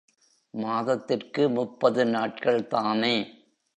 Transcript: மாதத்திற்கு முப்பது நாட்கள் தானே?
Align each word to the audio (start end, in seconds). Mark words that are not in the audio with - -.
மாதத்திற்கு 0.53 1.49
முப்பது 1.49 2.05
நாட்கள் 2.05 2.67
தானே? 2.67 3.15